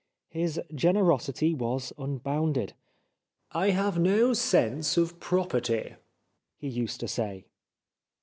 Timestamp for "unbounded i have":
1.95-3.99